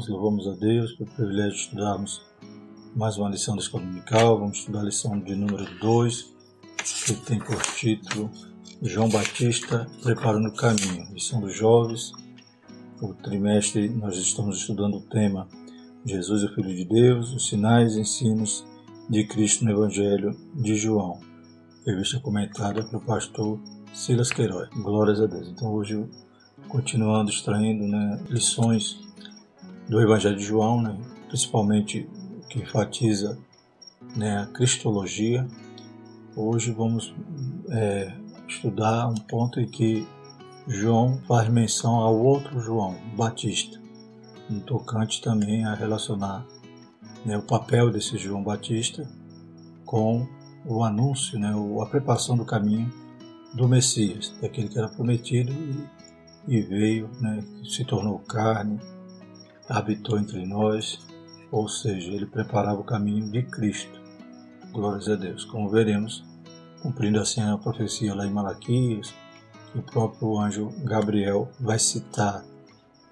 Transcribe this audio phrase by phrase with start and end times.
[0.00, 2.22] irmãos, louvamos a Deus pelo privilégio de estudarmos
[2.94, 4.38] mais uma lição da Escola Dominical.
[4.38, 6.34] Vamos estudar a lição de número 2,
[7.06, 8.30] que tem por título
[8.82, 11.12] João Batista preparando o caminho.
[11.12, 12.12] Lição dos jovens.
[13.02, 15.48] O trimestre nós estamos estudando o tema
[16.06, 18.64] Jesus, o Filho de Deus, os sinais e ensinos
[19.08, 21.20] de Cristo no Evangelho de João.
[21.86, 23.60] Revista comentada pelo pastor
[23.92, 24.68] Silas Queiroz.
[24.70, 25.48] Glórias a Deus.
[25.48, 26.08] Então hoje
[26.68, 29.09] continuando extraindo né, lições
[29.90, 32.08] do Evangelho de João, né, principalmente
[32.48, 33.36] que enfatiza
[34.16, 35.44] né, a cristologia.
[36.36, 37.12] Hoje vamos
[37.68, 38.14] é,
[38.48, 40.06] estudar um ponto em que
[40.68, 43.80] João faz menção ao outro João, Batista,
[44.48, 46.46] um tocante também a relacionar
[47.26, 49.10] né, o papel desse João Batista
[49.84, 50.24] com
[50.66, 52.88] o anúncio, né, a preparação do caminho
[53.54, 56.00] do Messias, daquele que era prometido e
[56.48, 58.78] e veio, né, se tornou carne,
[59.70, 60.98] habitou entre nós,
[61.50, 64.00] ou seja, ele preparava o caminho de Cristo.
[64.72, 65.44] Glórias a Deus.
[65.44, 66.24] Como veremos,
[66.82, 69.14] cumprindo assim a profecia lá em Malaquias,
[69.72, 72.44] que o próprio anjo Gabriel vai citar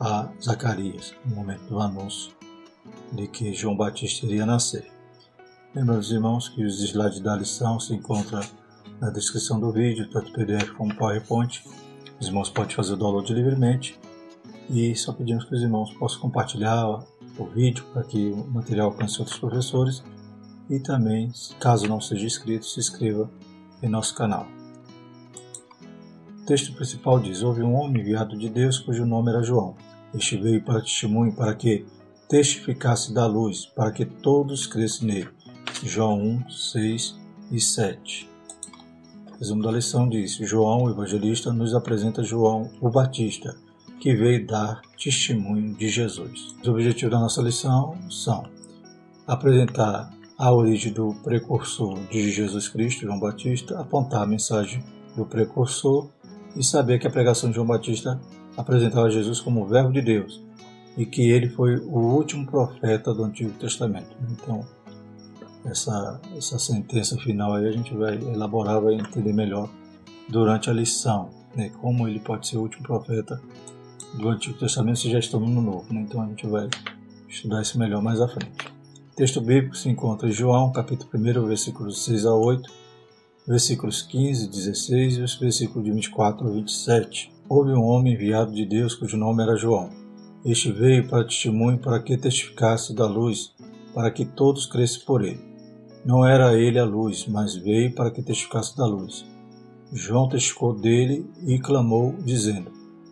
[0.01, 2.33] a Zacarias no momento do anúncio
[3.12, 4.86] de que João Batista iria nascer.
[5.75, 8.41] Lembramos, irmãos, que os slides da lição se encontram
[9.01, 11.62] na descrição do vídeo, tanto PDF como PowerPoint
[12.20, 13.98] os irmãos podem fazer o download livremente
[14.69, 17.00] e só pedimos que os irmãos possam compartilhar
[17.38, 20.02] o vídeo para que o material alcance outros professores
[20.69, 23.30] e também, caso não seja inscrito, se inscreva
[23.83, 24.46] em nosso canal.
[26.42, 29.74] O texto principal diz: Houve um homem enviado de Deus cujo nome era João.
[30.14, 31.86] Este veio para testemunho para que
[32.28, 35.30] testificasse da luz, para que todos crescem nele.
[35.83, 37.16] João 1, 6
[37.52, 38.28] e 7.
[39.39, 43.56] Resumo da lição diz: João, o evangelista, nos apresenta João, o Batista,
[44.00, 46.55] que veio dar testemunho de Jesus.
[46.62, 48.45] Os objetivos da nossa lição são
[49.27, 54.83] apresentar a origem do precursor de Jesus Cristo, João Batista, apontar a mensagem
[55.17, 56.08] do precursor
[56.56, 58.20] e saber que a pregação de João Batista
[58.56, 60.42] apresentava Jesus como o Verbo de Deus
[60.96, 64.17] e que ele foi o último profeta do Antigo Testamento.
[64.30, 64.64] Então,
[65.64, 69.68] essa, essa sentença final aí a gente vai elaborar, vai entender melhor
[70.28, 73.40] durante a lição, né, como ele pode ser o último profeta
[74.14, 75.92] do Antigo Testamento se já estamos no Novo.
[75.92, 76.01] Né?
[76.01, 76.69] Então a gente vai
[77.29, 78.67] estudar isso melhor mais à frente.
[79.13, 82.70] O texto bíblico se encontra em João, capítulo 1, versículos 6 a 8,
[83.47, 87.33] versículos 15 e 16 e os versículos de 24 a 27.
[87.48, 89.91] Houve um homem enviado de Deus cujo nome era João.
[90.45, 93.55] Este veio para testemunho para que testificasse da luz,
[93.92, 95.41] para que todos crescem por ele.
[96.05, 99.27] Não era ele a luz, mas veio para que testificasse da luz.
[99.92, 102.70] João testificou dele e clamou, dizendo: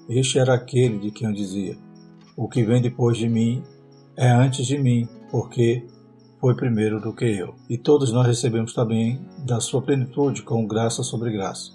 [0.09, 1.77] Este era aquele de quem eu dizia:
[2.37, 3.63] O que vem depois de mim
[4.17, 5.85] é antes de mim, porque
[6.41, 7.55] foi primeiro do que eu.
[7.69, 11.73] E todos nós recebemos também da sua plenitude com graça sobre graça.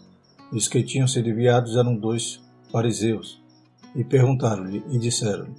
[0.52, 3.42] Os que tinham sido enviados eram dois fariseus,
[3.96, 5.54] e perguntaram-lhe e disseram-lhe: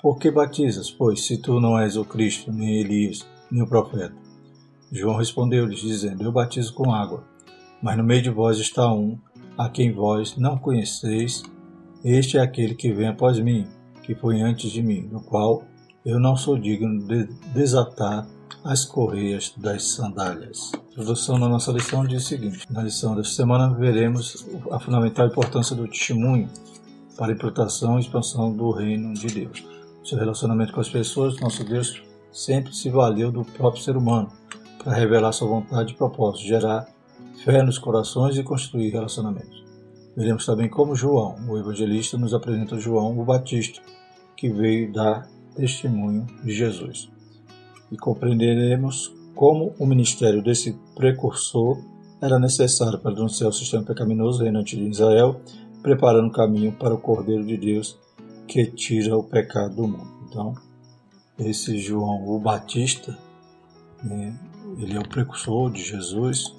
[0.00, 4.14] Por que batizas, pois, se tu não és o Cristo, nem Elias, nem o profeta?
[4.92, 7.24] João respondeu-lhes, dizendo: Eu batizo com água,
[7.82, 9.18] mas no meio de vós está um,
[9.58, 11.42] a quem vós não conheceis.
[12.08, 13.66] Este é aquele que vem após mim,
[14.04, 15.64] que foi antes de mim, no qual
[16.04, 18.24] eu não sou digno de desatar
[18.62, 20.70] as correias das sandálias.
[20.72, 25.26] A introdução na nossa lição diz o seguinte: na lição desta semana veremos a fundamental
[25.26, 26.48] importância do testemunho
[27.16, 29.66] para a implantação e expansão do reino de Deus.
[30.04, 32.00] Seu relacionamento com as pessoas, nosso Deus
[32.30, 34.30] sempre se valeu do próprio ser humano
[34.78, 36.86] para revelar sua vontade e propósito, gerar
[37.44, 39.65] fé nos corações e construir relacionamentos.
[40.16, 43.82] Veremos também como João, o evangelista, nos apresenta João o Batista,
[44.34, 47.10] que veio dar testemunho de Jesus.
[47.92, 51.78] E compreenderemos como o ministério desse precursor
[52.20, 55.38] era necessário para denunciar o sistema pecaminoso reinante de Israel,
[55.82, 57.98] preparando o caminho para o Cordeiro de Deus
[58.48, 60.16] que tira o pecado do mundo.
[60.28, 60.54] Então,
[61.38, 63.16] esse João o Batista,
[64.02, 64.34] né,
[64.78, 66.54] ele é o precursor de Jesus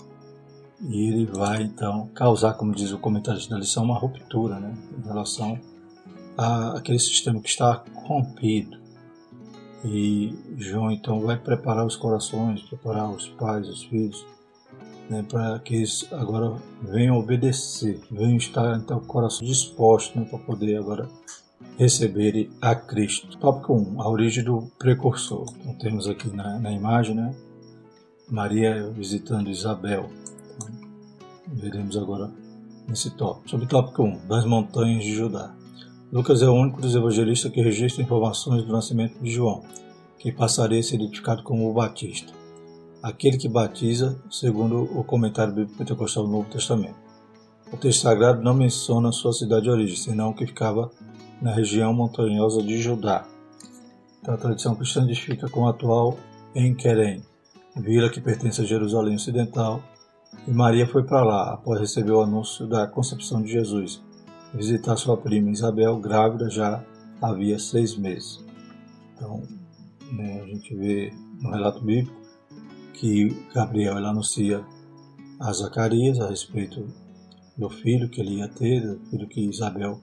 [0.82, 5.08] e ele vai então causar, como diz o comentário da lição, uma ruptura né, em
[5.08, 5.60] relação
[6.38, 8.78] àquele sistema que está corrompido.
[9.84, 14.26] E João então vai preparar os corações, preparar os pais, os filhos,
[15.10, 20.26] né, para que eles agora venham obedecer, venham estar então com o coração disposto né,
[20.26, 21.08] para poder agora
[21.78, 23.38] receber a Cristo.
[23.38, 25.46] Tópico 1, a origem do precursor.
[25.60, 27.34] Então temos aqui na, na imagem, né,
[28.30, 30.10] Maria visitando Isabel.
[31.54, 32.30] Veremos agora
[32.88, 33.50] nesse tópico.
[33.50, 35.56] Sobre tópico 1, das montanhas de Judá.
[36.12, 39.64] Lucas é o único dos evangelistas que registra informações do nascimento de João,
[40.18, 42.34] que passaria a ser identificado como o Batista,
[43.02, 46.96] aquele que batiza, segundo o comentário bíblico pentecostal do Novo Testamento.
[47.72, 50.90] O texto sagrado não menciona sua cidade de origem, senão que ficava
[51.42, 53.26] na região montanhosa de Judá.
[54.22, 56.18] Então, a tradição cristã identifica com o atual
[56.56, 57.22] Enquerem,
[57.76, 59.84] vila que pertence a Jerusalém Ocidental,
[60.46, 64.04] e Maria foi para lá após receber o anúncio da concepção de Jesus,
[64.54, 66.84] visitar sua prima Isabel, grávida já
[67.22, 68.44] havia seis meses.
[69.16, 69.44] Então,
[70.12, 71.12] né, a gente vê
[71.42, 72.16] no relato bíblico
[72.94, 74.64] que Gabriel anuncia
[75.40, 76.86] a Zacarias a respeito
[77.58, 80.00] do filho que ele ia ter, do filho que Isabel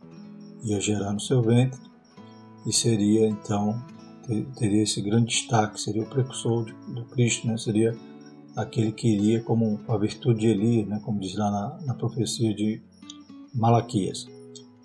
[0.63, 1.81] ia gerar no seu ventre,
[2.67, 3.81] e seria então,
[4.59, 7.57] teria esse grande destaque, seria o precursor do Cristo, né?
[7.57, 7.95] seria
[8.57, 11.01] aquele que iria como a virtude de Elias, né?
[11.05, 12.81] como diz lá na, na profecia de
[13.53, 14.27] Malaquias.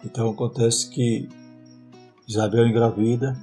[0.04, 1.28] Então acontece que
[2.28, 3.38] Isabel engravida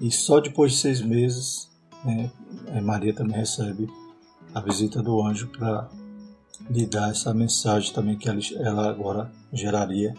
[0.00, 1.68] e só depois de seis meses
[2.04, 2.30] né,
[2.82, 3.88] Maria também recebe
[4.54, 5.88] a visita do anjo para
[6.70, 10.14] lhe dar essa mensagem também que ela agora geraria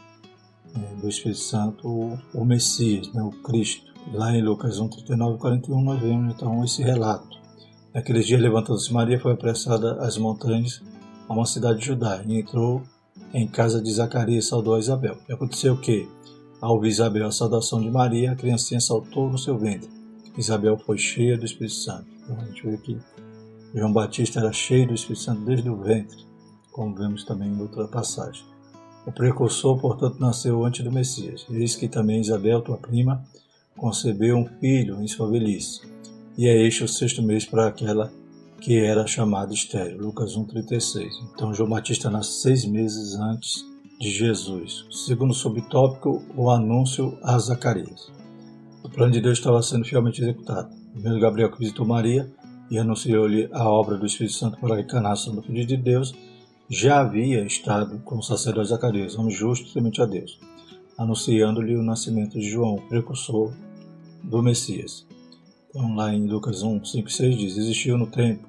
[0.76, 3.90] né, do Espírito Santo o, o Messias, né, o Cristo.
[4.14, 7.39] Lá em Lucas 1, 39 e 41 nós vemos então esse relato.
[7.94, 10.82] Naqueles dias levantando-se Maria foi apressada às montanhas
[11.28, 12.84] a uma cidade de Judá e entrou
[13.34, 15.18] em casa de Zacarias e saudou a Isabel.
[15.28, 16.08] E aconteceu que,
[16.62, 19.90] ao ouvir Isabel a saudação de Maria, a criancinha saltou no seu ventre.
[20.38, 22.08] Isabel foi cheia do Espírito Santo.
[22.24, 22.98] Então a gente vê que
[23.74, 26.18] João Batista era cheio do Espírito Santo desde o ventre,
[26.72, 28.44] como vemos também em outra passagem.
[29.06, 31.46] O precursor, portanto, nasceu antes do Messias.
[31.50, 33.24] Eis que também Isabel, tua prima,
[33.76, 35.82] concebeu um filho em sua velhice.
[36.40, 38.10] E é este o sexto mês para aquela
[38.62, 40.02] que era chamada estéreo.
[40.02, 41.10] Lucas 1,36.
[41.34, 43.66] Então, João Batista nasce seis meses antes
[44.00, 44.86] de Jesus.
[44.90, 48.10] Segundo subtópico, o anúncio a Zacarias.
[48.82, 50.74] O plano de Deus estava sendo fielmente executado.
[50.94, 52.32] Primeiro Gabriel que visitou Maria
[52.72, 56.16] e anunciou-lhe a obra do Espírito Santo para a encarnação do Filho de Deus,
[56.70, 60.40] já havia estado com o sacerdote Zacarias, homem justo temente a Deus,
[60.98, 63.52] anunciando-lhe o nascimento de João, precursor
[64.24, 65.06] do Messias.
[65.70, 68.48] Então, lá em Lucas 1, 5 e 6 diz: Existiu no tempo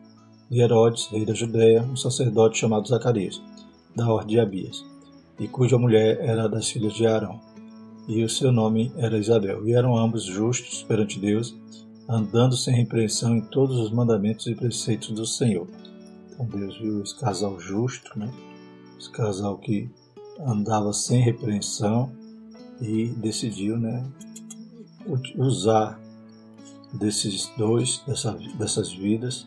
[0.50, 3.40] de Herodes, rei da Judéia, um sacerdote chamado Zacarias,
[3.94, 4.84] da ordem de Abias,
[5.38, 7.40] e cuja mulher era das filhas de Arão,
[8.08, 11.55] e o seu nome era Isabel, e eram ambos justos perante Deus
[12.11, 15.69] andando sem repreensão em todos os mandamentos e preceitos do Senhor.
[16.32, 18.28] Então Deus viu esse casal justo, né?
[18.99, 19.88] esse casal que
[20.44, 22.11] andava sem repreensão
[22.81, 24.05] e decidiu né,
[25.37, 26.00] usar
[26.92, 29.46] desses dois, dessa, dessas vidas,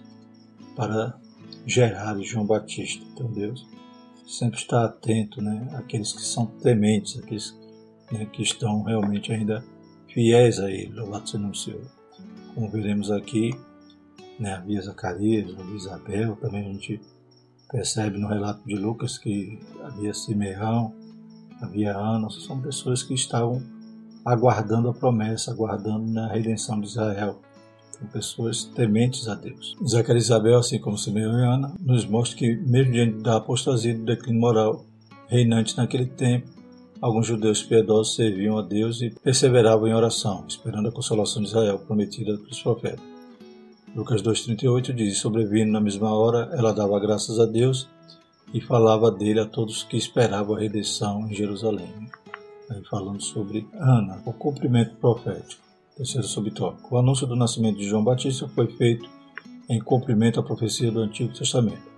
[0.75, 1.17] para
[1.65, 3.05] gerar João Batista.
[3.13, 3.67] Então Deus
[4.25, 7.57] sempre está atento né, àqueles que são tementes, àqueles
[8.11, 9.63] né, que estão realmente ainda
[10.07, 10.93] fiéis a Ele.
[10.93, 12.03] Louvado seja o Senhor
[12.53, 13.51] como veremos aqui,
[14.39, 17.01] né, havia Zacarias, havia Isabel, também a gente
[17.71, 20.93] percebe no relato de Lucas que havia Simeão,
[21.61, 23.63] havia Ana, são pessoas que estavam
[24.25, 27.39] aguardando a promessa, aguardando na redenção de Israel.
[27.91, 29.75] São pessoas tementes a Deus.
[29.87, 33.91] Zacarias e Isabel, assim como Simeão e Ana, nos mostra que, mesmo diante da apostasia
[33.91, 34.85] e do declínio moral
[35.27, 36.53] reinante naquele tempo,
[37.03, 41.77] Alguns judeus piedosos serviam a Deus e perseveravam em oração, esperando a consolação de Israel
[41.79, 43.03] prometida pelos profetas.
[43.93, 47.89] Lucas 2,38 diz: Sobrevindo na mesma hora, ela dava graças a Deus
[48.53, 51.91] e falava dele a todos que esperavam a redenção em Jerusalém.
[52.89, 55.61] Falando sobre Ana, o cumprimento profético.
[55.95, 56.95] Terceiro subtópico.
[56.95, 59.07] O anúncio do nascimento de João Batista foi feito
[59.69, 61.91] em cumprimento à profecia do Antigo Testamento.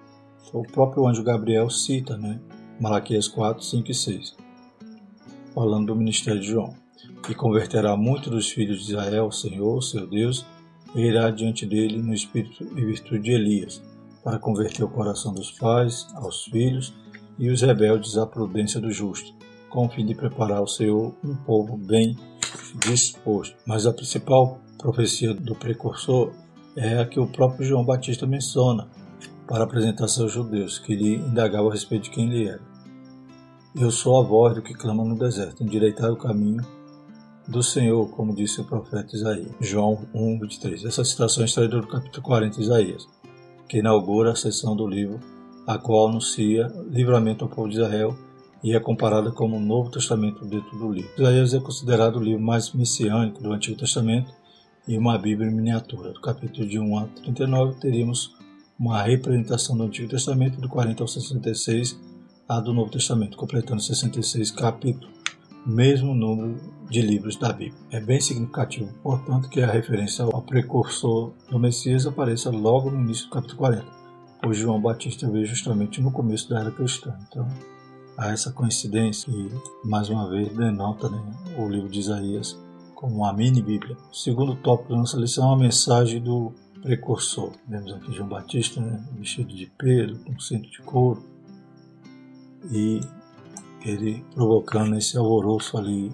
[0.54, 2.40] O próprio anjo Gabriel cita, né?
[2.80, 4.46] Malaquias 4, 5 e 6
[5.56, 6.76] falando do ministério de João.
[7.30, 10.46] E converterá muitos dos filhos de Israel, Senhor, seu Deus,
[10.94, 13.82] e irá diante dele no espírito e virtude de Elias,
[14.24, 16.94] para converter o coração dos pais aos filhos
[17.40, 19.34] e os rebeldes à prudência do justo,
[19.76, 22.18] com o fim de preparar ao Senhor um povo bem
[22.88, 23.58] disposto.
[23.68, 26.32] Mas a principal profecia do precursor
[26.78, 28.88] é a que o próprio João Batista menciona
[29.46, 32.62] para apresentar seus judeus, que lhe indagavam a respeito de quem ele era.
[33.76, 36.66] Eu sou a voz do que clama no deserto, endireitar o caminho
[37.46, 39.52] do Senhor, como disse o profeta Isaías.
[39.60, 40.86] João 1, 23.
[40.86, 43.06] Essa citação é extraída do capítulo 40 de Isaías,
[43.68, 45.20] que inaugura a seção do livro,
[45.68, 48.16] a qual anuncia livramento ao povo de Israel
[48.66, 51.12] e é comparada como o Novo Testamento dentro do livro.
[51.16, 54.34] Isaías é considerado o livro mais messiânico do Antigo Testamento
[54.88, 56.12] e uma Bíblia em miniatura.
[56.12, 58.36] Do capítulo de 1 a 39 teríamos
[58.80, 61.96] uma representação do Antigo Testamento, do 40 ao 66
[62.50, 65.14] a do Novo Testamento, completando 66 capítulos,
[65.64, 67.80] mesmo número de livros da Bíblia.
[67.92, 73.26] É bem significativo, portanto, que a referência ao precursor do Messias apareça logo no início
[73.26, 73.86] do capítulo 40,
[74.42, 77.16] pois João Batista veio justamente no começo da era cristã.
[77.30, 77.48] Então,
[78.18, 79.50] há essa coincidência que,
[79.84, 81.22] mais uma vez, denota né,
[81.58, 82.58] o livro de Isaías
[82.94, 83.98] como uma mini-bíblia.
[84.12, 87.52] O segundo tópico da nossa lição é a mensagem do precursor.
[87.68, 91.24] Vemos aqui João Batista né, vestido de pelo, com cinto de couro,
[92.72, 93.02] e
[93.84, 96.12] ele provocando esse alvoroço ali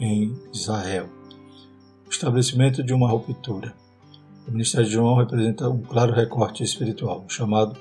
[0.00, 1.08] em Israel.
[2.06, 3.74] O estabelecimento de uma ruptura.
[4.46, 7.78] O ministério de João representa um claro recorte espiritual, chamado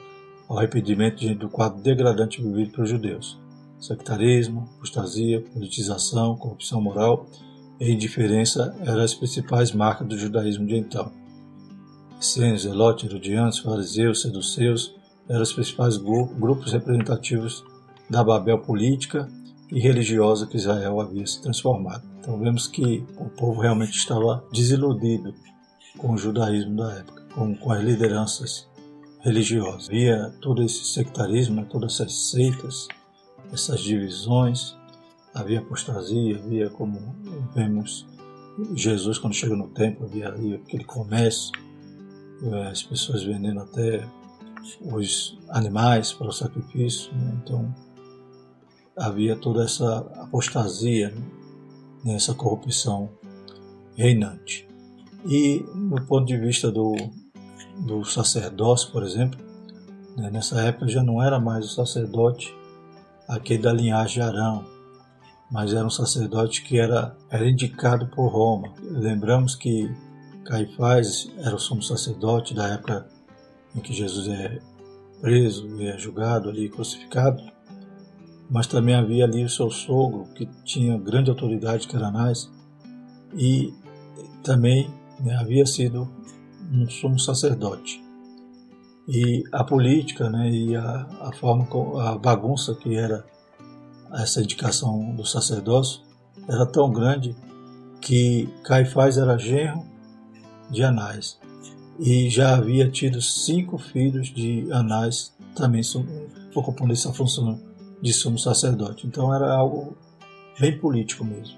[0.48, 3.43] ao arrependimento do quadro degradante vivido pelos judeus.
[3.84, 7.26] Sectarismo, apostasia, politização, corrupção moral
[7.82, 11.12] e indiferença eram as principais marcas do judaísmo de então.
[12.18, 14.96] Essênios, Zelotes, Herodianos, Fariseus, Seduceus
[15.28, 17.62] eram os principais grupos representativos
[18.10, 19.30] da Babel política
[19.70, 22.08] e religiosa que Israel havia se transformado.
[22.22, 25.34] Então vemos que o povo realmente estava desiludido
[25.98, 28.66] com o judaísmo da época, com, com as lideranças
[29.20, 29.90] religiosas.
[29.90, 32.88] Havia todo esse sectarismo, todas essas seitas,
[33.52, 34.76] essas divisões,
[35.34, 37.16] havia apostasia, havia como
[37.54, 38.06] vemos
[38.76, 41.52] Jesus quando chega no templo, havia ali aquele comércio,
[42.44, 44.08] eh, as pessoas vendendo até
[44.82, 47.12] os animais para o sacrifício.
[47.14, 47.40] Né?
[47.44, 47.74] Então
[48.96, 51.14] havia toda essa apostasia,
[52.04, 52.14] né?
[52.14, 53.10] essa corrupção
[53.96, 54.68] reinante.
[55.26, 56.96] E no ponto de vista do,
[57.80, 59.40] do sacerdócio, por exemplo,
[60.16, 60.30] né?
[60.30, 62.54] nessa época já não era mais o sacerdote
[63.28, 64.66] aquele da linhagem de Arão,
[65.52, 68.74] mas era um sacerdote que era, era indicado por Roma.
[68.82, 69.90] Lembramos que
[70.46, 73.08] Caifás era o sumo sacerdote da época
[73.76, 74.60] em que Jesus é
[75.22, 77.54] preso e é julgado ali, crucificado
[78.54, 82.52] mas também havia ali o seu sogro, que tinha grande autoridade, que era Anás,
[83.36, 83.74] e
[84.44, 84.90] também
[85.20, 86.08] né, havia sido
[86.72, 88.03] um sumo sacerdote.
[89.08, 91.68] E a política né, e a, a forma,
[92.02, 93.26] a bagunça que era
[94.14, 96.02] essa indicação do sacerdócio
[96.48, 97.36] era tão grande
[98.00, 99.84] que Caifás era genro
[100.70, 101.40] de Anás
[102.00, 105.82] e já havia tido cinco filhos de Anás também
[106.56, 107.60] ocupando essa função
[108.02, 109.08] de sumo sacerdote.
[109.08, 109.96] Então era algo
[110.60, 111.58] bem político mesmo.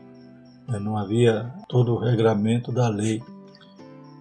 [0.68, 0.80] Né?
[0.80, 3.22] Não havia todo o regramento da lei,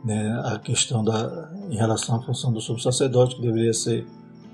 [0.05, 0.41] né?
[0.45, 4.07] a questão da, em relação à função do sumo sacerdote, que deveria ser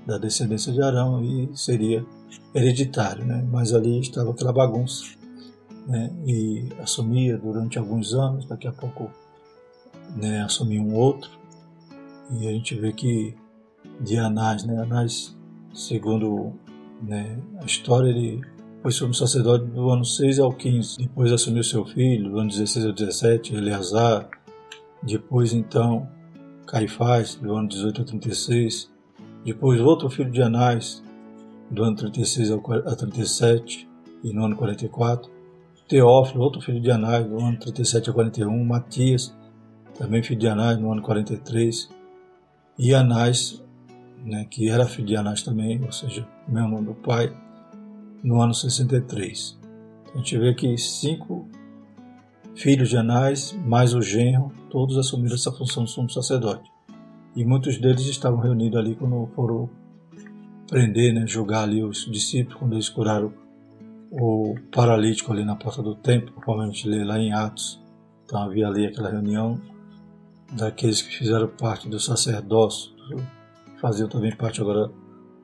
[0.05, 2.05] da descendência de Arão e seria
[2.55, 3.45] hereditário, né?
[3.51, 5.05] mas ali estava aquela bagunça.
[5.87, 6.11] Né?
[6.25, 9.11] E assumia durante alguns anos, daqui a pouco
[10.15, 11.29] né, assumia um outro,
[12.39, 13.35] e a gente vê que
[13.99, 14.81] de Anás, né?
[14.81, 15.35] Anás,
[15.73, 16.53] segundo
[17.01, 17.37] né?
[17.59, 18.41] A história ele
[18.81, 22.85] foi sumo sacerdote do ano 6 ao 15, depois assumiu seu filho, do ano 16
[22.85, 24.29] ao 17, Eleazar,
[25.03, 26.07] depois então
[26.67, 28.91] Caifás, do ano 18 ao 36,
[29.43, 31.03] depois outro filho de Anás,
[31.69, 33.89] do ano 36 ao 37
[34.23, 35.31] e no ano 44,
[35.87, 39.35] Teófilo, outro filho de Anás, do ano 37 a 41, Matias,
[39.97, 41.89] também filho de Anás, no ano 43,
[42.79, 43.61] e Anás,
[44.23, 47.35] né, que era filho de Anás também, ou seja, mesmo nome do pai,
[48.23, 49.59] no ano 63.
[50.13, 51.49] A gente vê que cinco
[52.55, 56.69] filhos de Anás, mais o genro, todos assumiram essa função de sumo sacerdote.
[57.35, 59.69] E muitos deles estavam reunidos ali quando foram
[60.69, 63.33] prender, né, julgar ali os discípulos, quando eles curaram
[64.11, 67.81] o paralítico ali na porta do templo, como a gente lê lá em Atos.
[68.25, 69.59] Então havia ali aquela reunião
[70.51, 72.91] daqueles que fizeram parte do sacerdócio,
[73.79, 74.91] faziam também parte agora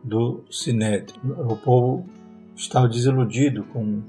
[0.04, 1.20] do Sinédrio.
[1.50, 2.06] O povo
[2.56, 4.02] estava desiludido com,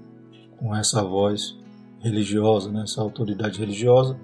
[0.56, 1.56] com essa voz
[2.00, 4.18] religiosa, né, essa autoridade religiosa,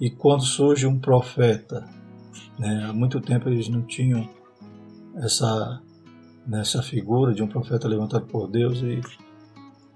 [0.00, 1.88] e quando surge um profeta,
[2.58, 4.28] né, há muito tempo eles não tinham
[5.16, 5.80] essa,
[6.46, 9.00] nessa figura de um profeta levantado por Deus, e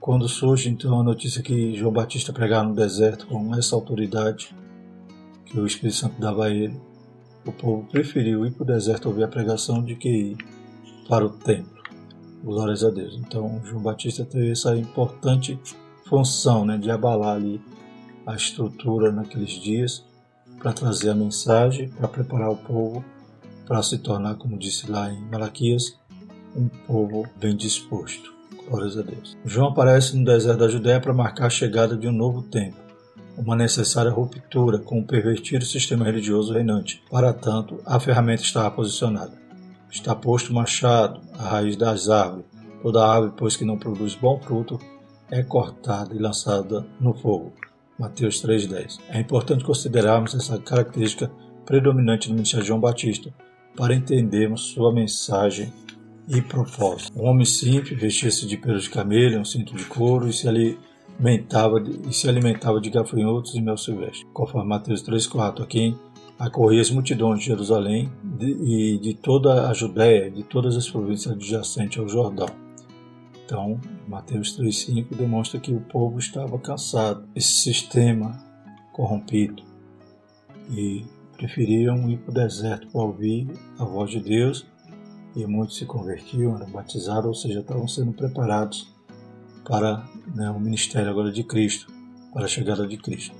[0.00, 4.55] quando surge então a notícia que João Batista pregava no deserto com essa autoridade
[5.45, 6.81] que o Espírito Santo dava a ele,
[7.47, 10.37] o povo preferiu ir para o deserto ouvir a pregação de que ir
[11.09, 11.78] para o templo.
[12.45, 13.17] Glórias a Deus.
[13.19, 15.59] Então, João Batista teve essa importante
[16.08, 17.60] função né, de abalar ali
[18.26, 20.04] a estrutura naqueles dias
[20.58, 23.04] para trazer a mensagem, para preparar o povo
[23.66, 25.94] para se tornar, como disse lá em Malaquias,
[26.56, 28.32] um povo bem disposto.
[28.66, 29.36] Glórias a Deus.
[29.44, 32.88] João aparece no deserto da Judéia para marcar a chegada de um novo tempo
[33.36, 37.00] uma necessária ruptura com o pervertido sistema religioso reinante.
[37.08, 39.32] Para tanto, a ferramenta estava posicionada.
[39.88, 42.46] Está posto o machado, a raiz das árvores.
[42.82, 44.80] Toda árvore, pois que não produz bom fruto,
[45.30, 47.52] é cortada e lançada no fogo.
[47.99, 48.99] Mateus 3,10.
[49.08, 51.30] É importante considerarmos essa característica
[51.66, 53.32] predominante do ministério de João Batista
[53.76, 55.73] para entendermos sua mensagem
[56.28, 57.18] e propósito.
[57.18, 61.80] Um homem simples vestia-se de pelos de camelo, um cinto de couro e se alimentava
[61.80, 65.99] de, e se alimentava de gafanhotos e mel silvestre, conforme Mateus 3,4, a quem
[66.38, 71.35] acorria as multidões de Jerusalém de, e de toda a Judéia, de todas as províncias
[71.35, 72.49] adjacentes ao Jordão.
[73.44, 78.42] Então, Mateus 3,5 demonstra que o povo estava cansado desse sistema
[78.90, 79.62] corrompido
[80.70, 81.04] e
[81.36, 83.46] preferiam ir para o deserto para ouvir
[83.78, 84.66] a voz de Deus
[85.36, 88.90] e muitos se convertiam, eram batizados, ou seja, estavam sendo preparados
[89.68, 90.02] para
[90.34, 91.92] né, o ministério agora de Cristo,
[92.32, 93.36] para a chegada de Cristo.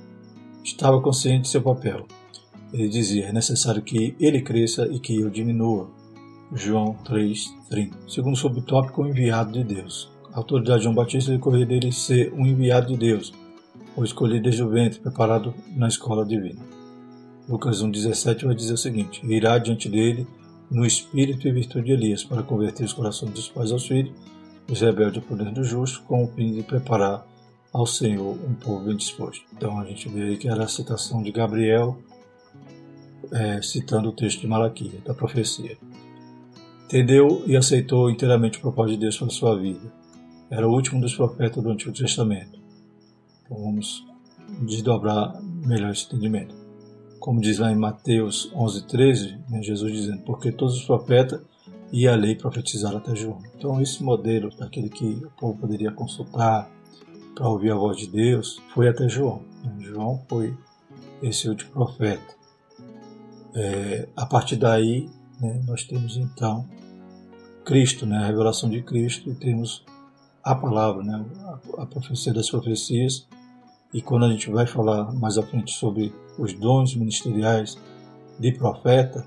[0.63, 2.05] Estava consciente de seu papel.
[2.71, 5.89] Ele dizia: é necessário que ele cresça e que eu diminua.
[6.53, 8.07] João 3:30.
[8.07, 10.18] Segundo subtópico, o enviado de Deus.
[10.33, 13.33] Autoridade de João Batista decorria dele ser um enviado de Deus,
[13.95, 16.61] ou escolhido desde o ventre, preparado na escola divina.
[17.47, 20.27] Lucas 1,17 vai dizer o seguinte: Irá diante dele
[20.69, 24.13] no espírito e virtude de Elias, para converter os corações dos pais aos filhos,
[24.69, 27.25] os rebeldes ao poder do justo, com o fim de preparar
[27.73, 29.43] ao Senhor um povo bem disposto.
[29.53, 31.97] Então a gente vê aí que era a citação de Gabriel,
[33.31, 35.77] é, citando o texto de Malaquias, da profecia.
[36.85, 39.98] Entendeu e aceitou inteiramente o propósito de Deus para a sua vida.
[40.49, 42.59] Era o último dos profetas do Antigo Testamento.
[43.45, 44.05] Então vamos
[44.61, 46.59] desdobrar melhor esse entendimento
[47.19, 51.41] como diz lá em Mateus 11:13, né, Jesus dizendo, porque todos os profetas
[51.91, 53.39] e a lei profetizaram até João.
[53.55, 56.69] Então esse modelo daquele que o povo poderia consultar
[57.35, 59.43] para ouvir a voz de Deus foi até João.
[59.63, 59.75] Né?
[59.79, 60.55] João foi
[61.21, 62.39] esse último profeta.
[63.53, 66.65] É, a partir daí né, nós temos então
[67.65, 69.83] Cristo, né, a revelação de Cristo e temos
[70.49, 73.27] a palavra, né, a, a profecia das profecias
[73.93, 77.77] e quando a gente vai falar mais à frente sobre os dons ministeriais
[78.39, 79.23] de profeta,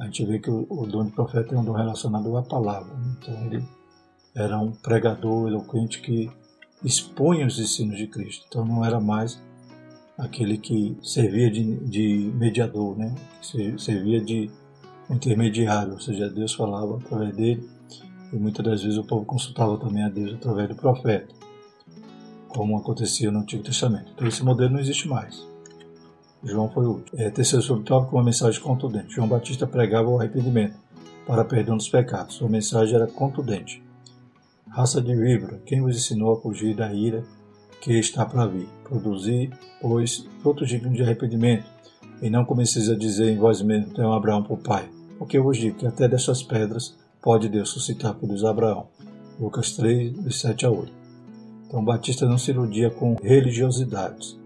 [0.00, 2.92] a gente vê que o, o dom de profeta é um dom relacionado à palavra.
[2.94, 3.16] Né?
[3.16, 3.64] Então ele
[4.34, 6.28] era um pregador eloquente que
[6.82, 8.44] expunha os ensinos de Cristo.
[8.48, 9.40] Então não era mais
[10.18, 13.14] aquele que servia de, de mediador, né?
[13.78, 14.50] Servia de
[15.08, 17.79] intermediário, ou seja, Deus falava através dele
[18.32, 21.40] e muitas das vezes o povo consultava também a Deus através do profeta
[22.50, 24.10] como acontecia no Antigo Testamento.
[24.14, 25.46] Então esse modelo não existe mais.
[26.42, 27.20] João foi o último.
[27.20, 29.14] É, terceiro subtópico, uma mensagem contundente.
[29.14, 30.74] João Batista pregava o arrependimento
[31.26, 32.36] para perdão dos pecados.
[32.36, 33.82] Sua mensagem era contundente.
[34.68, 37.24] Raça de víbora, quem vos ensinou a fugir da ira
[37.80, 38.68] que está para vir?
[38.84, 41.66] Produzir, pois, frutos dignos de arrependimento,
[42.22, 44.88] e não comeceis a dizer em vós mesmos, tenho Abraão por pai.
[45.18, 48.88] Porque eu vos digo que até destas pedras pode Deus suscitar de Abraão.
[49.38, 50.92] Lucas 3, de 7 a 8.
[51.66, 54.38] Então Batista não se iludia com religiosidades.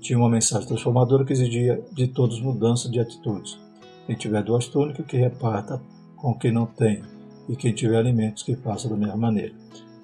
[0.00, 3.58] Tinha uma mensagem transformadora que exigia de todos mudança de atitudes.
[4.06, 5.80] Quem tiver duas túnicas, que reparta
[6.16, 7.02] com quem não tem,
[7.48, 9.54] e quem tiver alimentos, que faça da mesma maneira.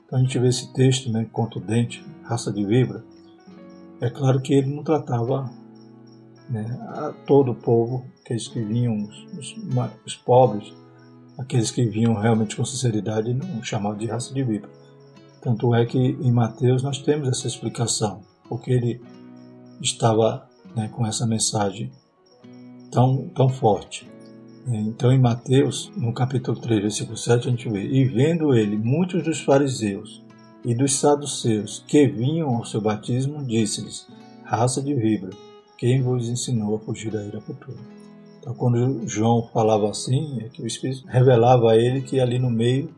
[0.06, 3.04] Então a gente vê esse texto, né, contundente, raça de vibra.
[4.00, 5.50] É claro que ele não tratava
[6.48, 8.96] né, a todo o povo, aqueles que vinham,
[9.36, 9.56] os,
[10.06, 10.72] os pobres,
[11.38, 14.68] aqueles que vinham realmente com sinceridade, não chamava de raça de vibra.
[15.40, 19.00] Tanto é que em Mateus nós temos essa explicação, porque ele
[19.80, 21.92] estava né, com essa mensagem
[22.90, 24.08] tão, tão forte.
[24.66, 29.24] Então, em Mateus, no capítulo 3, versículo 7, a gente vê: E vendo ele muitos
[29.24, 30.22] dos fariseus
[30.62, 34.06] e dos saduceus que vinham ao seu batismo, disse-lhes:
[34.44, 35.30] Raça de vibra,
[35.78, 37.97] quem vos ensinou a fugir da ira futura?
[38.48, 42.48] Então, quando João falava assim, é que o Espírito revelava a ele que ali no
[42.48, 42.94] meio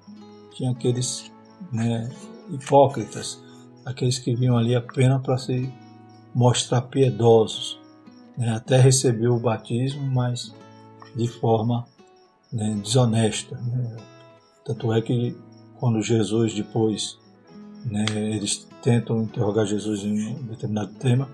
[0.54, 1.28] tinha aqueles
[1.72, 2.08] né,
[2.50, 3.42] hipócritas,
[3.84, 5.68] aqueles que vinham ali apenas para se
[6.32, 7.80] mostrar piedosos,
[8.38, 10.54] né, até receber o batismo, mas
[11.16, 11.84] de forma
[12.52, 13.56] né, desonesta.
[13.56, 13.96] Né.
[14.64, 15.36] Tanto é que
[15.80, 17.18] quando Jesus depois,
[17.86, 21.28] né, eles tentam interrogar Jesus em um determinado tema,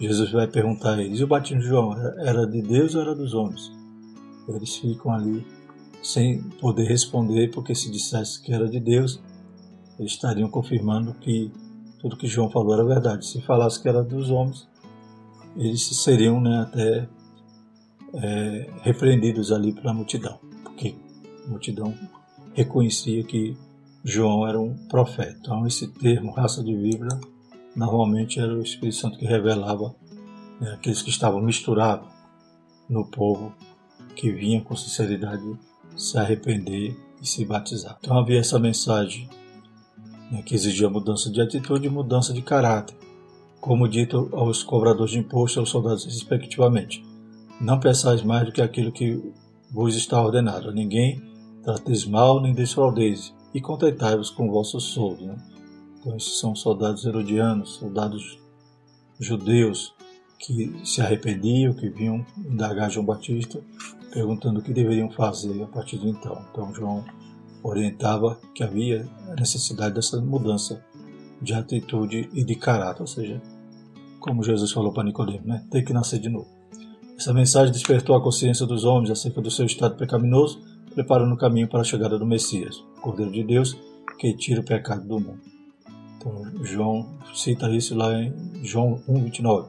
[0.00, 3.14] Jesus vai perguntar a eles, e o batismo de João era de Deus ou era
[3.14, 3.70] dos homens?
[4.48, 5.46] Eles ficam ali
[6.02, 9.20] sem poder responder, porque se dissesse que era de Deus,
[9.98, 11.52] eles estariam confirmando que
[11.98, 13.26] tudo que João falou era verdade.
[13.26, 14.66] Se falasse que era dos homens,
[15.56, 17.08] eles seriam né, até
[18.14, 20.94] é, repreendidos ali pela multidão, porque
[21.46, 21.94] a multidão
[22.54, 23.56] reconhecia que
[24.02, 25.36] João era um profeta.
[25.40, 27.20] Então, esse termo, raça de víbora,
[27.74, 29.94] normalmente era o Espírito Santo que revelava
[30.60, 32.08] né, aqueles que estavam misturados
[32.88, 33.52] no povo
[34.16, 35.42] que vinha com sinceridade
[35.96, 37.98] se arrepender e se batizar.
[38.00, 39.28] Então havia essa mensagem
[40.30, 42.96] né, que exigia mudança de atitude e mudança de caráter,
[43.60, 47.04] como dito aos cobradores de imposto e aos soldados respectivamente.
[47.60, 49.22] Não peçais mais do que aquilo que
[49.70, 50.72] vos está ordenado.
[50.72, 51.22] Ninguém
[51.62, 55.26] trateis mal nem desfraudeis, e contentai-vos com o vosso soldo.
[55.26, 55.36] Né?
[56.00, 58.38] Então, esses são soldados herodianos, soldados
[59.18, 59.94] judeus
[60.38, 63.60] que se arrependiam, que vinham indagar João Batista,
[64.10, 66.42] perguntando o que deveriam fazer a partir de então.
[66.50, 67.04] Então, João
[67.62, 69.06] orientava que havia
[69.38, 70.82] necessidade dessa mudança
[71.42, 73.40] de atitude e de caráter, ou seja,
[74.18, 75.66] como Jesus falou para Nicodemo, né?
[75.70, 76.48] tem que nascer de novo.
[77.16, 80.62] Essa mensagem despertou a consciência dos homens acerca do seu estado pecaminoso,
[80.94, 83.76] preparando o caminho para a chegada do Messias, o Cordeiro de Deus,
[84.18, 85.59] que tira o pecado do mundo.
[86.20, 89.68] Então, João cita isso lá em João 1:29.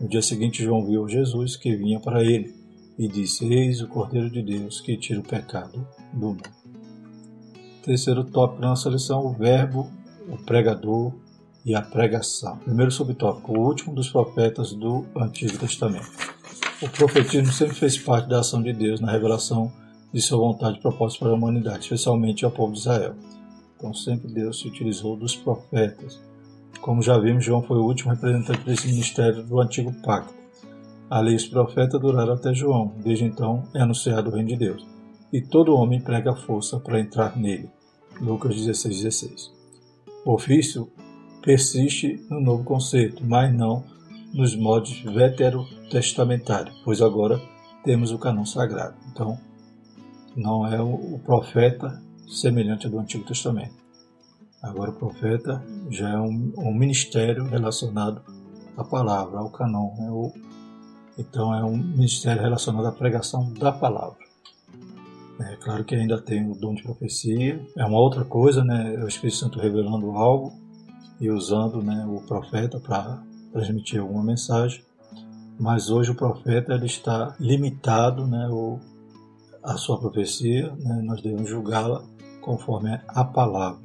[0.00, 2.54] No dia seguinte, João viu Jesus que vinha para ele
[2.98, 6.48] e disse: Eis o Cordeiro de Deus que tira o pecado do mundo.
[7.84, 9.90] Terceiro tópico da nossa lição: o Verbo,
[10.26, 11.12] o pregador
[11.66, 12.56] e a pregação.
[12.56, 16.10] Primeiro subtópico: o último dos profetas do Antigo Testamento.
[16.80, 19.70] O profetismo sempre fez parte da ação de Deus na revelação
[20.14, 23.14] de sua vontade e propósitos para a humanidade, especialmente ao povo de Israel.
[23.80, 26.20] Então sempre Deus se utilizou dos profetas.
[26.82, 30.34] Como já vimos, João foi o último representante desse ministério do antigo pacto.
[31.08, 32.92] A lei os profetas duraram até João.
[33.02, 34.86] Desde então é anunciado o reino de Deus.
[35.32, 37.70] E todo homem prega força para entrar nele.
[38.20, 39.52] Lucas 16, 16.
[40.26, 40.92] O ofício
[41.42, 43.82] persiste no novo conceito, mas não
[44.34, 47.40] nos modos veterotestamentários, pois agora
[47.82, 48.94] temos o canon sagrado.
[49.10, 49.38] Então,
[50.36, 53.74] não é o profeta semelhante ao do Antigo Testamento.
[54.62, 58.22] Agora, o profeta já é um, um ministério relacionado
[58.76, 59.94] à palavra, ao canon.
[59.98, 60.10] Né?
[60.10, 60.32] O,
[61.18, 64.18] então, é um ministério relacionado à pregação da palavra.
[65.40, 68.94] É claro que ainda tem o dom de profecia, é uma outra coisa, né?
[68.94, 70.52] É o Espírito Santo revelando algo
[71.18, 74.84] e usando né, o profeta para transmitir alguma mensagem.
[75.58, 78.80] Mas hoje o profeta ele está limitado, né, ou
[79.62, 82.02] a sua profecia, né, nós devemos julgá-la
[82.40, 83.80] conforme a palavra.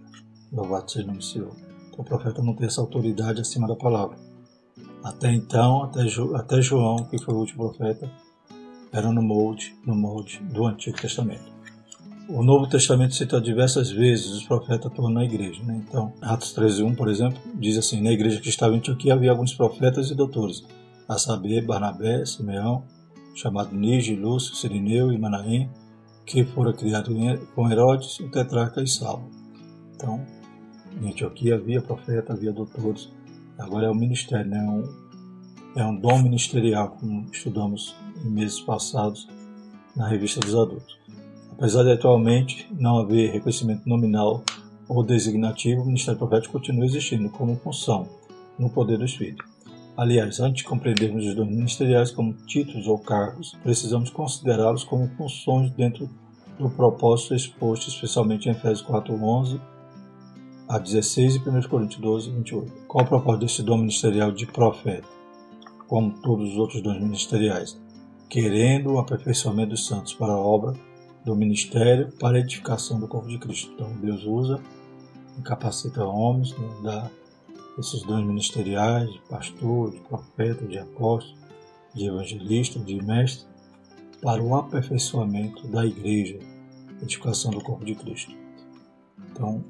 [0.52, 1.52] Louvado seja o nome do Senhor.
[1.88, 4.18] Então, o profeta não tem essa autoridade acima da palavra.
[5.04, 8.10] Até então, até, jo, até João, que foi o último profeta,
[8.92, 11.54] era no molde, no molde do Antigo Testamento.
[12.28, 15.62] O Novo Testamento cita diversas vezes os profetas atuando na igreja.
[15.64, 15.84] Né?
[15.88, 19.54] Então, Atos 13.1, por exemplo, diz assim, na igreja que estava em Antioquia havia alguns
[19.54, 20.64] profetas e doutores,
[21.08, 22.84] a saber, Barnabé, Simeão,
[23.36, 25.70] chamado Nige, Lúcio, Sirineu e Manaém,
[26.26, 27.12] que fora criado
[27.54, 29.30] com Herodes, o tetrarca e Saulo.
[29.96, 30.26] Então,
[31.02, 33.12] em Antioquia havia profeta, havia doutores.
[33.58, 34.58] Agora é um ministério, né?
[34.58, 34.84] é, um,
[35.76, 39.28] é um dom ministerial, como estudamos em meses passados
[39.96, 40.98] na revista dos adultos.
[41.52, 44.44] Apesar de atualmente não haver reconhecimento nominal
[44.90, 48.10] ou designativo, o ministério profético continua existindo como função
[48.60, 49.55] no poder do Espírito.
[49.98, 55.72] Aliás, antes de compreendermos os dons ministeriais como títulos ou cargos, precisamos considerá-los como funções
[55.72, 56.10] dentro
[56.60, 59.62] do propósito exposto especialmente em Efésios 4, 11
[60.68, 62.74] a 16 e 1 Coríntios 12, 28.
[62.88, 65.08] Qual o propósito desse dom ministerial de profeta?
[65.88, 67.80] Como todos os outros dons ministeriais,
[68.30, 70.74] querendo o aperfeiçoamento dos santos para a obra
[71.24, 73.72] do ministério, para a edificação do corpo de Cristo.
[73.74, 74.60] Então, Deus usa
[75.44, 77.12] capacita homens, né, dá
[77.78, 81.38] esses dons ministeriais de pastor, de profeta, de apóstolo,
[81.94, 83.48] de evangelista, de mestre,
[84.22, 86.40] para o aperfeiçoamento da igreja,
[87.02, 88.34] edificação do corpo de Cristo.
[89.32, 89.64] Então,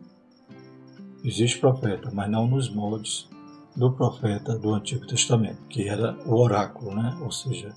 [1.24, 3.28] existe profeta, mas não nos moldes
[3.76, 7.18] do profeta do Antigo Testamento, que era o oráculo, né?
[7.22, 7.74] ou seja,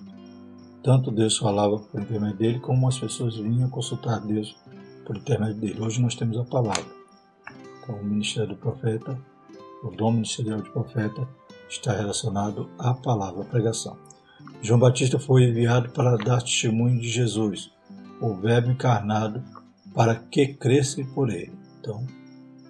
[0.83, 4.57] tanto Deus falava por intermédio dele, como as pessoas vinham consultar Deus
[5.05, 5.81] por intermédio dele.
[5.81, 6.87] Hoje nós temos a palavra.
[7.83, 9.19] Então, o ministério do profeta
[9.83, 11.29] o dom ministerial de profeta
[11.69, 13.97] está relacionado à palavra, pregação.
[14.63, 17.71] João Batista foi enviado para dar testemunho de Jesus,
[18.21, 19.43] o Verbo encarnado,
[19.95, 21.53] para que crescem por ele.
[21.81, 22.05] Então,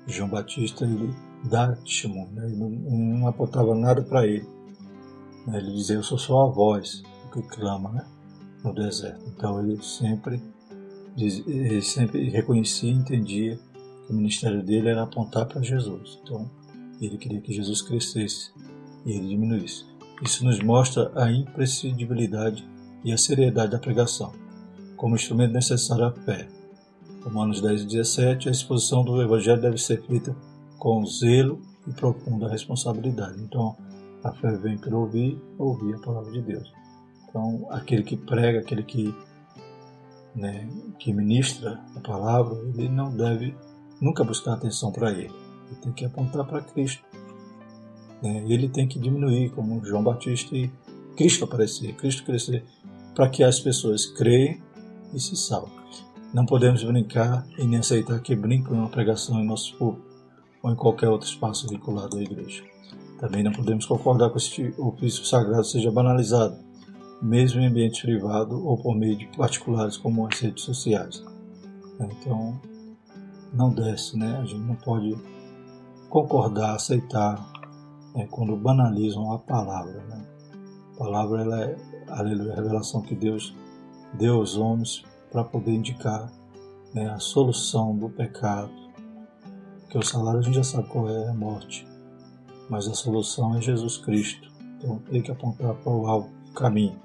[0.07, 2.47] João Batista ele dá testemunho, né?
[2.47, 4.47] ele não, não apontava nada para ele.
[5.47, 5.59] Né?
[5.59, 8.07] Ele dizia: Eu sou só a voz que clama né?
[8.65, 9.25] no deserto.
[9.29, 10.43] Então, ele sempre,
[11.17, 13.59] ele sempre reconhecia e entendia
[14.07, 16.19] que o ministério dele era apontar para Jesus.
[16.23, 16.51] Então,
[17.07, 18.53] ele queria que Jesus crescesse
[19.05, 19.87] e ele diminuísse.
[20.23, 22.69] Isso nos mostra a imprescindibilidade
[23.05, 24.33] e a seriedade da pregação,
[24.97, 26.49] como instrumento necessário à fé.
[27.23, 30.35] Romanos 10 e 17, a exposição do Evangelho deve ser feita
[30.79, 33.41] com zelo e profunda responsabilidade.
[33.41, 33.77] Então,
[34.25, 36.73] a fé vem pelo ouvir, ouvir a palavra de Deus.
[37.29, 39.15] Então, aquele que prega, aquele que,
[40.35, 43.55] né, que ministra a palavra, ele não deve
[44.01, 45.33] nunca buscar atenção para ele
[45.77, 47.03] Tem que apontar para Cristo.
[48.23, 48.45] Né?
[48.49, 50.71] Ele tem que diminuir, como João Batista, e
[51.17, 52.65] Cristo aparecer, Cristo crescer,
[53.15, 54.63] para que as pessoas creem
[55.13, 55.77] e se salvem.
[56.33, 60.07] Não podemos brincar e nem aceitar que brinquem uma pregação em nosso público
[60.63, 62.63] ou em qualquer outro espaço vinculado à igreja.
[63.19, 66.57] Também não podemos concordar com que o ofício sagrado seja banalizado,
[67.21, 71.25] mesmo em ambiente privado ou por meio de particulares como as redes sociais.
[71.99, 72.61] Então,
[73.53, 74.39] não desce, né?
[74.41, 75.17] A gente não pode
[76.09, 77.37] concordar, aceitar
[78.15, 80.03] né, quando banalizam a palavra.
[80.09, 80.27] Né?
[80.95, 81.77] A palavra ela é,
[82.09, 83.55] aleluia, a revelação que Deus
[84.15, 86.31] deu aos homens para poder indicar
[86.95, 88.71] né, a solução do pecado.
[89.81, 91.87] Porque o salário a gente já sabe qual é, a morte.
[92.69, 94.51] Mas a solução é Jesus Cristo.
[94.77, 97.01] Então tem que apontar para o caminho.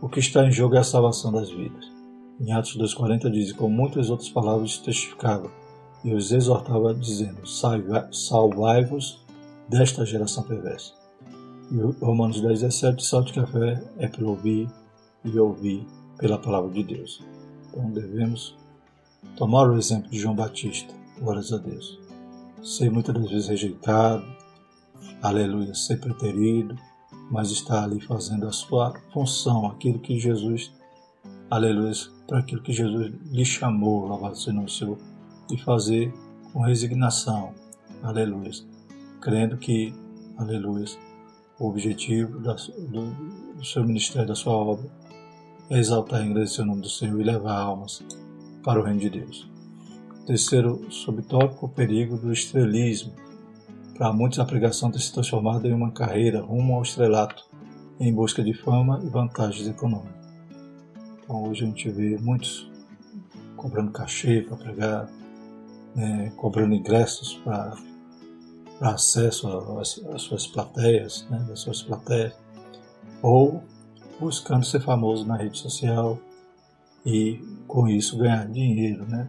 [0.00, 1.90] O que está em jogo é a salvação das vidas.
[2.38, 5.50] Em Atos 2,40 diz: Com muitas outras palavras testificava
[6.06, 7.42] e os exortava, dizendo:
[8.12, 9.26] Salvai-vos
[9.68, 10.94] desta geração perversa.
[11.68, 14.70] E Romanos 10, 17 salta que a fé é pelo ouvir
[15.24, 15.84] e ouvir
[16.16, 17.20] pela palavra de Deus.
[17.68, 18.56] Então devemos
[19.36, 21.98] tomar o exemplo de João Batista, glórias a Deus.
[22.62, 24.24] Ser muitas das vezes rejeitado,
[25.20, 26.76] aleluia, ser preterido,
[27.32, 30.72] mas estar ali fazendo a sua função, aquilo que Jesus,
[31.50, 31.92] aleluia,
[32.28, 34.98] para aquilo que Jesus lhe chamou, louvado seja o Senhor,
[35.50, 36.12] e fazer
[36.52, 37.54] com resignação,
[38.02, 38.50] aleluia,
[39.20, 39.94] crendo que,
[40.36, 40.86] aleluia,
[41.58, 43.10] o objetivo da, do,
[43.54, 44.88] do seu ministério, da sua obra,
[45.70, 48.02] é exaltar e engrandecer o nome do Senhor e levar almas
[48.62, 49.48] para o reino de Deus.
[50.26, 53.12] Terceiro subtópico, o perigo do estrelismo.
[53.96, 57.44] Para muitos, a pregação tem se transformado em uma carreira rumo ao estrelato,
[57.98, 60.26] em busca de fama e vantagens econômicas.
[61.22, 62.70] Então, hoje a gente vê muitos
[63.56, 65.08] cobrando cachê para pregar,
[65.96, 67.76] né, cobrando ingressos para
[68.80, 69.48] acesso
[69.80, 72.34] às, suas plateias, né, das suas plateias,
[73.22, 73.62] ou
[74.20, 76.18] buscando ser famoso na rede social
[77.04, 79.28] e com isso ganhar dinheiro, né?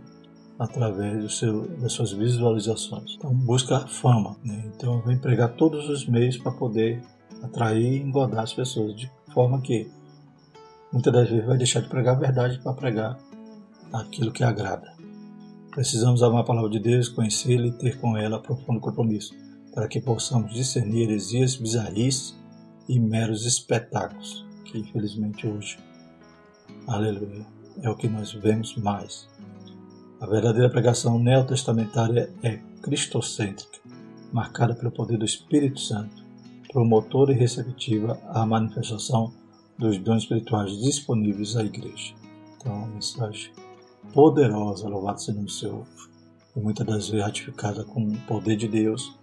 [0.59, 3.15] através seu, das suas visualizações.
[3.15, 4.35] Então busca fama.
[4.43, 4.63] Né?
[4.75, 7.01] Então vem pregar todos os meios para poder
[7.43, 9.89] atrair e engordar as pessoas, de forma que
[10.91, 13.17] muitas das vezes vai deixar de pregar a verdade para pregar
[13.93, 14.96] aquilo que agrada.
[15.77, 19.35] Precisamos amar a palavra de Deus, conhecê-la e ter com ela profundo compromisso,
[19.75, 22.35] para que possamos discernir heresias, bizarrices
[22.89, 25.77] e meros espetáculos que infelizmente hoje,
[26.87, 27.45] aleluia,
[27.83, 29.29] é o que nós vemos mais.
[30.19, 33.77] A verdadeira pregação neotestamentária é cristocêntrica,
[34.33, 36.25] marcada pelo poder do Espírito Santo,
[36.73, 39.31] promotora e receptiva à manifestação
[39.77, 42.15] dos dons espirituais disponíveis à igreja.
[42.57, 43.51] Então, uma mensagem
[44.13, 45.85] poderosa, louvado seja o Senhor,
[46.55, 49.17] e muitas das vezes ratificada com o poder de Deus,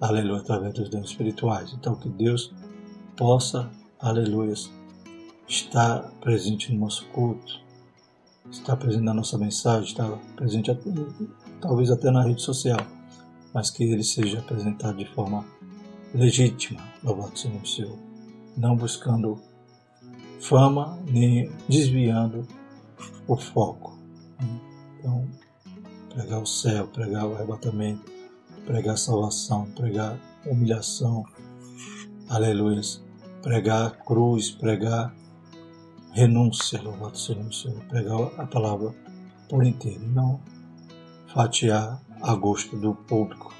[0.00, 1.72] aleluia, através dos dons espirituais.
[1.72, 2.52] Então, que Deus
[3.16, 4.54] possa aleluia,
[5.48, 7.60] está presente no nosso culto,
[8.50, 10.06] está presente na nossa mensagem, está
[10.36, 10.70] presente
[11.60, 12.80] talvez até na rede social,
[13.52, 15.44] mas que ele seja apresentado de forma
[16.12, 17.98] legítima, louvado seja o Senhor,
[18.56, 19.40] não buscando
[20.40, 22.46] fama nem desviando
[23.26, 23.93] o foco.
[24.98, 25.26] Então,
[26.14, 28.10] pregar o céu, pregar o arrebatamento,
[28.64, 31.24] pregar a salvação, pregar humilhação,
[32.28, 32.80] aleluia,
[33.42, 35.14] pregar a cruz, pregar
[36.12, 38.94] renúncia, louvado seja o Senhor, pregar a palavra
[39.48, 40.40] por inteiro, não
[41.26, 43.52] fatiar a gosto do público,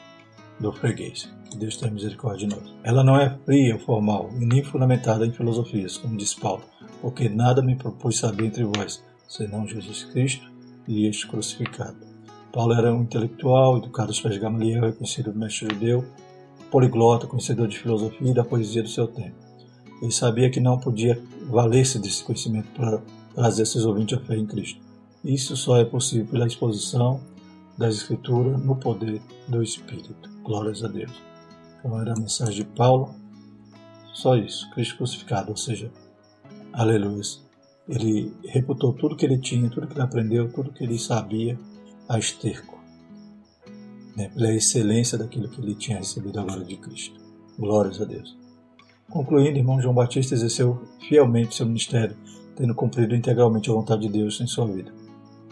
[0.58, 1.28] do freguês.
[1.50, 2.74] Que Deus tenha misericórdia de nós.
[2.82, 6.62] Ela não é fria ou formal, e nem fundamentada em filosofias, como diz Paulo,
[7.00, 10.53] porque nada me propus saber entre vós, senão Jesus Cristo
[10.86, 11.96] e este crucificado.
[12.52, 16.04] Paulo era um intelectual, educado aos pés de Gamaliel, reconhecido mestre judeu,
[16.70, 19.36] poliglota, conhecedor de filosofia e da poesia do seu tempo.
[20.00, 23.02] Ele sabia que não podia valer-se desse conhecimento para
[23.34, 24.80] trazer seus ouvintes à fé em Cristo.
[25.24, 27.20] Isso só é possível pela exposição
[27.76, 30.14] das Escrituras no poder do Espírito.
[30.42, 31.12] Glórias a Deus.
[31.78, 33.14] Então era a mensagem de Paulo.
[34.12, 35.90] Só isso, Cristo crucificado, ou seja,
[36.72, 37.22] aleluia.
[37.88, 41.58] Ele reputou tudo que ele tinha, tudo que ele aprendeu, tudo que ele sabia
[42.08, 42.78] a esterco,
[44.16, 47.20] né, pela excelência daquilo que ele tinha recebido agora de Cristo.
[47.58, 48.36] Glórias a Deus.
[49.10, 52.16] Concluindo, irmão João Batista exerceu fielmente seu ministério,
[52.56, 54.92] tendo cumprido integralmente a vontade de Deus em sua vida.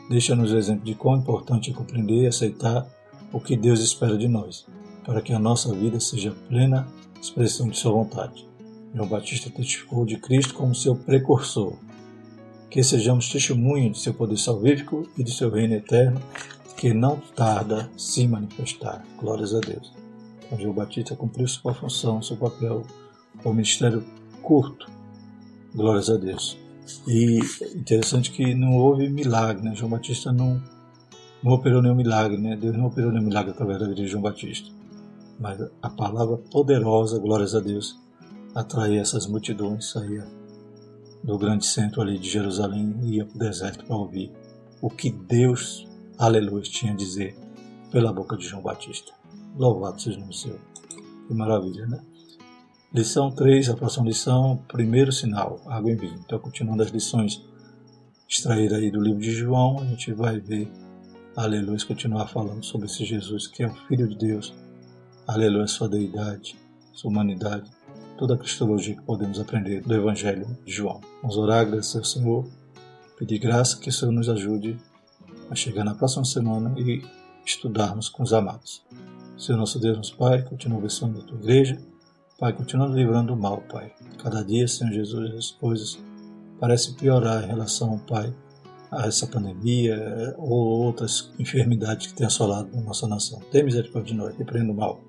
[0.09, 2.87] Deixa-nos o exemplo de quão importante é compreender e aceitar
[3.33, 4.67] o que Deus espera de nós,
[5.05, 6.87] para que a nossa vida seja plena
[7.21, 8.49] expressão de sua vontade.
[8.95, 11.75] João Batista testificou de Cristo como seu precursor.
[12.73, 16.23] Que sejamos testemunhos de seu poder salvífico e de seu reino eterno
[16.65, 19.05] porque não tarda se manifestar.
[19.21, 19.93] Glórias a Deus.
[20.47, 22.83] Então, João Batista cumpriu sua função, seu papel,
[23.45, 24.03] o ministério
[24.43, 24.91] curto.
[25.75, 26.59] Glórias a Deus.
[27.07, 27.39] E
[27.77, 29.75] interessante que não houve milagre, né?
[29.75, 30.61] João Batista não,
[31.43, 32.57] não operou nenhum milagre, né?
[32.57, 34.71] Deus não operou nenhum milagre através da vida de João Batista.
[35.39, 38.01] Mas a palavra poderosa, glórias a Deus,
[38.55, 40.27] atraía essas multidões, saía
[41.23, 44.33] do grande centro ali de Jerusalém e ia para o deserto para ouvir
[44.81, 45.87] o que Deus,
[46.19, 47.37] aleluia, tinha a dizer
[47.91, 49.13] pela boca de João Batista.
[49.57, 50.59] Louvado seja o nome seu.
[51.29, 52.01] Que maravilha, né?
[52.93, 56.21] Lição 3, a próxima lição, primeiro sinal, água em vinho.
[56.25, 57.43] Então, continuando as lições
[58.29, 60.71] extraídas aí do livro de João, a gente vai ver,
[61.37, 64.55] aleluia, continuar falando sobre esse Jesus que é o Filho de Deus,
[65.27, 66.57] aleluia, sua deidade,
[66.93, 67.71] sua humanidade,
[68.23, 71.01] toda a cristologia que podemos aprender do Evangelho de João.
[71.21, 72.49] Vamos orar, agradecer ao Senhor,
[73.19, 74.79] pedir graça que o Senhor nos ajude
[75.51, 77.03] a chegar na próxima semana e
[77.45, 78.85] estudarmos com os amados.
[79.37, 81.83] Senhor nosso Deus, nosso Pai, continua abençoando a tua igreja,
[82.39, 83.93] Pai, continuando livrando do mal, Pai.
[84.23, 85.99] Cada dia, Senhor Jesus, as coisas
[86.61, 88.33] parecem piorar em relação, Pai,
[88.89, 93.41] a essa pandemia ou outras enfermidades que têm assolado a nossa nação.
[93.51, 95.01] Tem misericórdia de nós, repreenda o mal.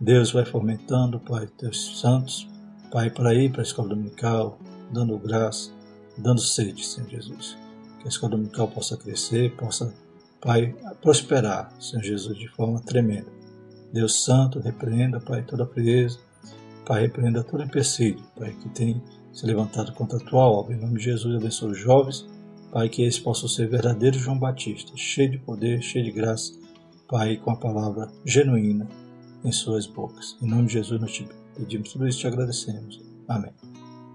[0.00, 2.47] Deus vai fomentando, Pai, teus santos,
[2.90, 4.58] Pai, para ir para a escola dominical,
[4.90, 5.70] dando graça,
[6.16, 7.56] dando sede, Senhor Jesus.
[7.98, 9.92] Que a escola dominical possa crescer, possa,
[10.40, 13.30] Pai, prosperar, Senhor Jesus, de forma tremenda.
[13.92, 16.18] Deus Santo, repreenda, Pai, toda a frieza,
[16.86, 20.74] Pai, repreenda todo empecilho, Pai, que tem se levantado contra a tua obra.
[20.74, 22.26] Em nome de Jesus, abençoe os jovens,
[22.72, 26.52] Pai, que eles possam ser verdadeiros João Batista, cheio de poder, cheio de graça,
[27.06, 28.86] Pai, com a palavra genuína
[29.44, 30.36] em suas bocas.
[30.42, 31.26] Em nome de Jesus, nós te
[31.58, 33.02] pedimos tudo isso e te agradecemos.
[33.28, 33.52] Amém.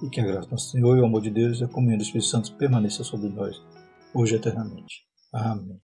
[0.01, 1.97] E que a graça do nosso Senhor e o amor de Deus e a comunhão
[1.97, 3.61] do Espírito Santo permaneça sobre nós,
[4.13, 5.03] hoje e eternamente.
[5.33, 5.79] Amém.